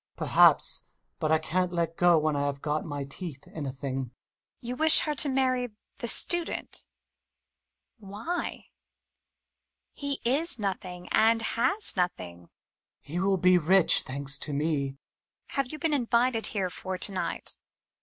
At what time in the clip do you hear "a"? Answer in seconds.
3.67-3.71